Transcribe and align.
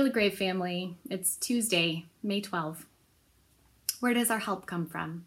LaGrave 0.00 0.38
family. 0.38 0.96
It's 1.10 1.36
Tuesday, 1.36 2.06
May 2.22 2.40
12. 2.40 2.86
Where 4.00 4.14
does 4.14 4.30
our 4.30 4.38
help 4.38 4.64
come 4.64 4.86
from? 4.86 5.26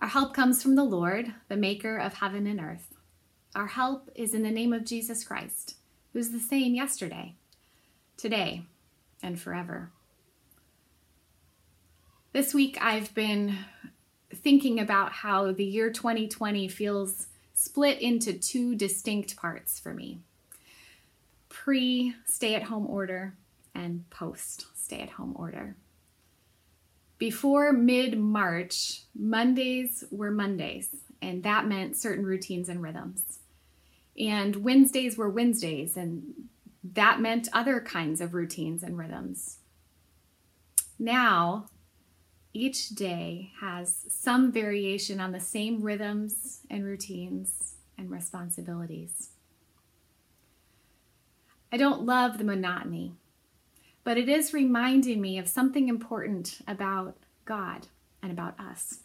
Our 0.00 0.08
help 0.08 0.34
comes 0.34 0.62
from 0.62 0.74
the 0.74 0.84
Lord, 0.84 1.32
the 1.48 1.56
maker 1.56 1.96
of 1.96 2.14
heaven 2.14 2.46
and 2.46 2.60
earth. 2.60 2.94
Our 3.54 3.68
help 3.68 4.10
is 4.14 4.34
in 4.34 4.42
the 4.42 4.50
name 4.50 4.72
of 4.72 4.84
Jesus 4.84 5.24
Christ, 5.24 5.76
who's 6.12 6.30
the 6.30 6.38
same 6.38 6.74
yesterday, 6.74 7.34
today, 8.18 8.66
and 9.22 9.40
forever. 9.40 9.90
This 12.32 12.52
week, 12.52 12.76
I've 12.80 13.14
been 13.14 13.56
thinking 14.34 14.78
about 14.78 15.12
how 15.12 15.52
the 15.52 15.64
year 15.64 15.90
2020 15.90 16.68
feels 16.68 17.28
split 17.54 18.02
into 18.02 18.34
two 18.34 18.74
distinct 18.74 19.34
parts 19.36 19.80
for 19.80 19.94
me 19.94 20.18
pre 21.48 22.14
stay 22.26 22.54
at 22.54 22.64
home 22.64 22.86
order 22.86 23.32
and 23.76 24.08
post 24.10 24.66
stay 24.74 25.00
at 25.00 25.10
home 25.10 25.34
order. 25.36 25.76
Before 27.18 27.72
mid 27.72 28.18
March, 28.18 29.02
Mondays 29.14 30.04
were 30.10 30.30
Mondays, 30.30 30.88
and 31.22 31.42
that 31.44 31.66
meant 31.66 31.96
certain 31.96 32.26
routines 32.26 32.68
and 32.68 32.82
rhythms. 32.82 33.38
And 34.18 34.56
Wednesdays 34.56 35.16
were 35.16 35.28
Wednesdays, 35.28 35.96
and 35.96 36.34
that 36.82 37.20
meant 37.20 37.48
other 37.52 37.80
kinds 37.80 38.20
of 38.20 38.34
routines 38.34 38.82
and 38.82 38.98
rhythms. 38.98 39.58
Now, 40.98 41.66
each 42.52 42.90
day 42.90 43.52
has 43.60 44.06
some 44.08 44.50
variation 44.50 45.20
on 45.20 45.32
the 45.32 45.40
same 45.40 45.82
rhythms 45.82 46.60
and 46.70 46.84
routines 46.84 47.74
and 47.98 48.10
responsibilities. 48.10 49.30
I 51.70 51.76
don't 51.76 52.06
love 52.06 52.38
the 52.38 52.44
monotony 52.44 53.12
but 54.06 54.16
it 54.16 54.28
is 54.28 54.54
reminding 54.54 55.20
me 55.20 55.36
of 55.36 55.48
something 55.48 55.88
important 55.88 56.60
about 56.68 57.16
God 57.44 57.88
and 58.22 58.30
about 58.30 58.54
us. 58.60 59.00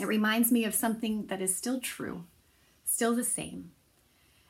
It 0.00 0.06
reminds 0.06 0.50
me 0.50 0.64
of 0.64 0.74
something 0.74 1.26
that 1.26 1.42
is 1.42 1.54
still 1.54 1.80
true, 1.80 2.24
still 2.86 3.14
the 3.14 3.22
same. 3.22 3.72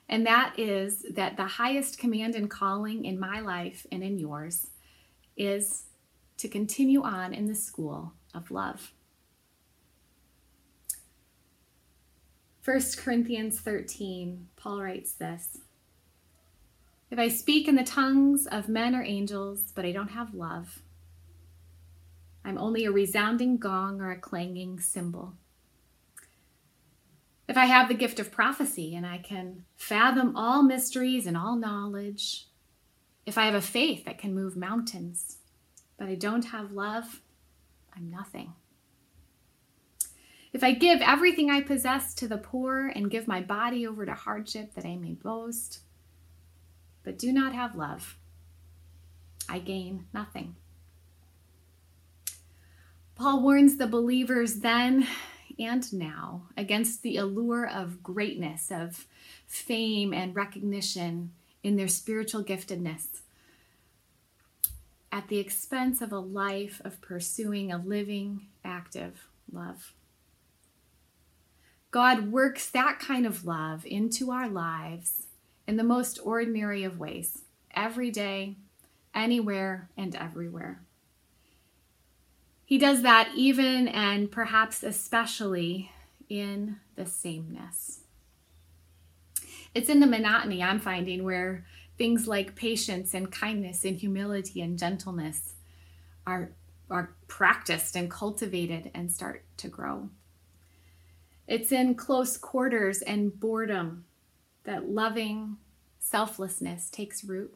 And 0.09 0.25
that 0.25 0.57
is 0.57 1.05
that 1.11 1.37
the 1.37 1.47
highest 1.47 1.99
command 1.99 2.37
and 2.37 2.49
calling 2.49 3.05
in 3.05 3.19
my 3.19 3.41
life 3.41 3.89
and 3.91 4.05
in 4.05 4.21
yours 4.21 4.69
is 5.37 5.87
to 6.37 6.47
continue 6.47 7.03
on 7.03 7.35
in 7.35 7.49
the 7.49 7.57
school 7.57 8.13
of 8.33 8.53
love. 8.53 8.93
1 12.65 12.81
Corinthians 12.99 13.59
13, 13.59 14.47
Paul 14.55 14.81
writes 14.81 15.11
this 15.11 15.59
if 17.11 17.19
I 17.19 17.29
speak 17.29 17.67
in 17.67 17.75
the 17.75 17.83
tongues 17.83 18.47
of 18.47 18.69
men 18.69 18.95
or 18.95 19.03
angels, 19.03 19.73
but 19.75 19.85
I 19.85 19.93
don't 19.93 20.11
have 20.11 20.35
love, 20.35 20.83
I'm 22.45 22.57
only 22.57 22.85
a 22.85 22.93
resounding 22.93 23.59
gong 23.59 24.01
or 24.01 24.11
a 24.11 24.19
clanging 24.19 24.81
cymbal. 24.81 25.35
If 27.49 27.57
I 27.57 27.67
have 27.67 27.89
the 27.89 27.95
gift 27.95 28.21
of 28.21 28.31
prophecy 28.31 28.95
and 28.95 29.05
I 29.05 29.19
can 29.19 29.65
fathom 29.77 30.37
all 30.37 30.63
mysteries 30.63 31.27
and 31.27 31.37
all 31.37 31.57
knowledge, 31.57 32.47
if 33.27 33.37
I 33.37 33.45
have 33.45 33.57
a 33.57 33.61
faith 33.61 34.05
that 34.05 34.19
can 34.19 34.35
move 34.35 34.57
mountains, 34.57 35.39
but 35.99 36.09
I 36.09 36.15
don't 36.15 36.47
have 36.47 36.73
love, 36.73 37.21
I'm 37.95 38.09
nothing. 38.09 38.55
If 40.53 40.65
I 40.65 40.73
give 40.73 41.01
everything 41.01 41.51
I 41.51 41.61
possess 41.61 42.15
to 42.15 42.29
the 42.29 42.39
poor 42.39 42.87
and 42.87 43.11
give 43.11 43.29
my 43.29 43.41
body 43.41 43.87
over 43.87 44.07
to 44.07 44.15
hardship 44.15 44.75
that 44.75 44.85
I 44.85 44.97
may 44.97 45.13
boast, 45.15 45.81
but 47.03 47.19
do 47.19 47.33
not 47.33 47.55
have 47.55 47.77
love, 47.77 48.17
I 49.49 49.59
gain 49.59 50.07
nothing. 50.13 50.57
Paul 53.15 53.43
warns 53.43 53.77
the 53.77 53.87
believers 53.87 54.61
then 54.61 55.07
and 55.59 55.93
now 55.93 56.45
against 56.57 57.03
the 57.03 57.19
allure 57.19 57.69
of 57.69 58.03
greatness, 58.03 58.71
of 58.71 59.07
fame 59.47 60.15
and 60.15 60.35
recognition 60.35 61.33
in 61.63 61.77
their 61.77 61.89
spiritual 61.89 62.43
giftedness 62.43 63.21
at 65.13 65.29
the 65.29 65.39
expense 65.39 66.01
of 66.01 66.13
a 66.13 66.19
life 66.19 66.81
of 66.85 67.01
pursuing 67.01 67.73
a 67.73 67.79
living, 67.79 68.47
active 68.65 69.27
love. 69.53 69.93
God 71.91 72.31
works 72.31 72.71
that 72.71 73.01
kind 73.01 73.27
of 73.27 73.45
love 73.45 73.85
into 73.85 74.31
our 74.31 74.49
lives 74.49 75.27
in 75.71 75.77
the 75.77 75.85
most 75.85 76.19
ordinary 76.25 76.83
of 76.83 76.99
ways, 76.99 77.45
every 77.73 78.11
day, 78.11 78.57
anywhere, 79.15 79.89
and 79.97 80.17
everywhere. 80.17 80.83
He 82.65 82.77
does 82.77 83.03
that 83.03 83.31
even 83.37 83.87
and 83.87 84.33
perhaps 84.33 84.83
especially 84.83 85.93
in 86.29 86.81
the 86.97 87.07
sameness. 87.07 88.01
It's 89.73 89.89
in 89.89 90.01
the 90.01 90.09
monotony 90.09 90.61
I'm 90.61 90.81
finding 90.81 91.23
where 91.23 91.65
things 91.97 92.27
like 92.27 92.57
patience 92.57 93.15
and 93.15 93.31
kindness 93.31 93.85
and 93.85 93.97
humility 93.97 94.63
and 94.63 94.77
gentleness 94.77 95.55
are, 96.27 96.51
are 96.91 97.15
practiced 97.29 97.95
and 97.95 98.11
cultivated 98.11 98.91
and 98.93 99.13
start 99.13 99.45
to 99.59 99.69
grow. 99.69 100.11
It's 101.47 101.71
in 101.71 101.95
close 101.95 102.37
quarters 102.37 103.03
and 103.03 103.39
boredom 103.39 104.07
that 104.65 104.89
loving 104.89 105.57
selflessness 105.99 106.91
takes 106.91 107.25
root 107.25 107.55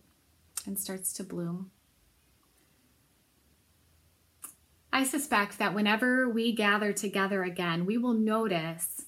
and 0.67 0.79
starts 0.79 1.13
to 1.15 1.25
bloom. 1.25 1.71
I 4.93 5.05
suspect 5.05 5.59
that 5.59 5.75
whenever 5.75 6.29
we 6.29 6.53
gather 6.53 6.93
together 6.93 7.43
again, 7.43 7.85
we 7.85 7.99
will 7.99 8.15
notice 8.15 9.03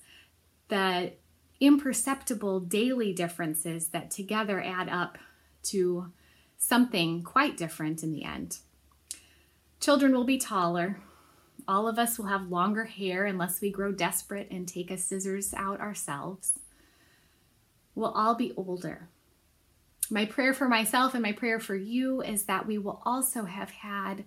the 0.69 1.13
imperceptible 1.61 2.61
daily 2.61 3.13
differences 3.13 3.89
that 3.89 4.11
together 4.11 4.61
add 4.61 4.89
up 4.89 5.17
to 5.63 6.11
something 6.59 7.23
quite 7.23 7.57
different 7.57 8.03
in 8.03 8.13
the 8.13 8.25
end. 8.25 8.59
Children 9.81 10.13
will 10.13 10.25
be 10.25 10.39
taller. 10.39 10.99
All 11.69 11.87
of 11.87 11.99
us 11.99 12.19
will 12.19 12.27
have 12.27 12.51
longer 12.51 12.85
hair 12.85 13.25
unless 13.25 13.61
we 13.61 13.71
grow 13.71 13.93
desperate 13.93 14.49
and 14.51 14.67
take 14.67 14.91
a 14.91 14.99
scissors 14.99 15.55
out 15.55 15.81
ourselves 15.81 16.59
we'll 17.97 18.13
all 18.13 18.37
be 18.37 18.53
older. 18.57 19.09
My 20.09 20.25
prayer 20.25 20.55
for 20.55 20.69
myself 20.69 21.15
and 21.15 21.23
my 21.23 21.33
prayer 21.33 21.59
for 21.59 21.75
you 21.75 22.23
is 22.23 22.45
that 22.45 22.67
we 22.67 22.79
will 22.79 23.03
also 23.05 23.45
have 23.47 23.71
had 23.71 24.25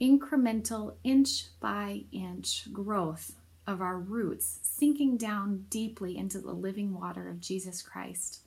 incremental, 0.00 0.94
inch 1.02 1.46
by 1.58 2.04
inch 2.12 2.72
growth 2.72 3.32
of 3.66 3.80
our 3.80 3.98
roots, 3.98 4.58
sinking 4.62 5.16
down 5.16 5.66
deeply 5.70 6.16
into 6.16 6.38
the 6.38 6.52
living 6.52 6.94
water 6.94 7.28
of 7.28 7.40
Jesus 7.40 7.82
Christ, 7.82 8.40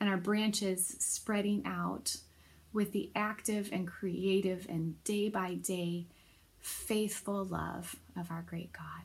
and 0.00 0.08
our 0.08 0.16
branches 0.16 0.96
spreading 0.98 1.62
out 1.64 2.16
with 2.72 2.92
the 2.92 3.10
active 3.14 3.68
and 3.72 3.86
creative 3.86 4.66
and 4.68 5.02
day 5.04 5.28
by 5.28 5.54
day 5.54 6.06
faithful 6.60 7.44
love 7.44 7.96
of 8.16 8.30
our 8.30 8.42
great 8.42 8.72
God. 8.72 9.02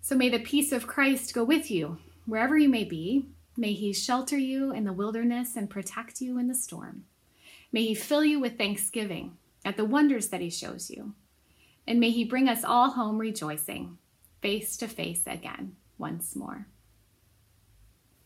So 0.00 0.16
may 0.16 0.28
the 0.28 0.38
peace 0.38 0.72
of 0.72 0.86
Christ 0.86 1.32
go 1.34 1.44
with 1.44 1.70
you 1.70 1.98
Wherever 2.26 2.56
you 2.56 2.68
may 2.68 2.84
be, 2.84 3.26
may 3.56 3.72
He 3.72 3.92
shelter 3.92 4.38
you 4.38 4.72
in 4.72 4.84
the 4.84 4.92
wilderness 4.92 5.56
and 5.56 5.68
protect 5.68 6.20
you 6.20 6.38
in 6.38 6.48
the 6.48 6.54
storm. 6.54 7.04
May 7.72 7.84
He 7.84 7.94
fill 7.94 8.24
you 8.24 8.40
with 8.40 8.58
thanksgiving 8.58 9.36
at 9.64 9.76
the 9.76 9.84
wonders 9.84 10.28
that 10.28 10.40
He 10.40 10.50
shows 10.50 10.90
you. 10.90 11.14
And 11.86 12.00
may 12.00 12.10
He 12.10 12.24
bring 12.24 12.48
us 12.48 12.64
all 12.64 12.90
home 12.90 13.18
rejoicing, 13.18 13.98
face 14.40 14.76
to 14.78 14.88
face 14.88 15.22
again 15.26 15.76
once 15.98 16.34
more. 16.34 16.66